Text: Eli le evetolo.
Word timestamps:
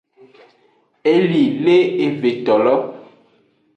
Eli 1.13 1.43
le 1.61 1.75
evetolo. 2.07 2.75